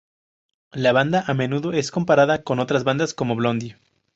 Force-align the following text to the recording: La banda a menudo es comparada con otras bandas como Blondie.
La 0.71 0.93
banda 0.93 1.23
a 1.27 1.35
menudo 1.35 1.73
es 1.73 1.91
comparada 1.91 2.41
con 2.41 2.57
otras 2.59 2.83
bandas 2.83 3.13
como 3.13 3.35
Blondie. 3.35 3.77